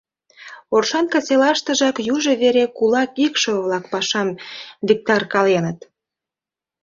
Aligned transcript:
Оршанка 0.75 1.19
селаштыжак 1.27 1.95
южо 2.13 2.33
вере 2.41 2.65
кулак 2.77 3.11
икшыве-влак 3.25 3.85
пашам 3.91 4.29
виктаркаленыт. 4.87 5.79